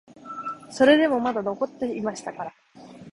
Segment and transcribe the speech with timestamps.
[0.71, 2.53] それでもまだ残っていましたから、